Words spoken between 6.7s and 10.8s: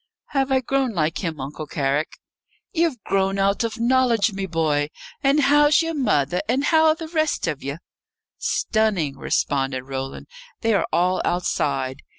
are the rest of ye?" "Stunning," responded Roland. "They